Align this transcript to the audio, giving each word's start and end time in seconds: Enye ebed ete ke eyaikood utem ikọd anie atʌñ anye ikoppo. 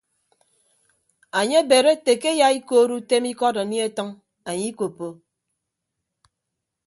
Enye 1.39 1.57
ebed 1.63 1.85
ete 1.93 2.13
ke 2.21 2.29
eyaikood 2.35 2.89
utem 2.97 3.23
ikọd 3.31 3.55
anie 3.61 3.83
atʌñ 3.89 4.09
anye 4.49 4.65
ikoppo. 4.71 5.07